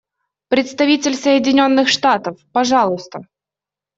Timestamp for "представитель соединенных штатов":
0.47-2.37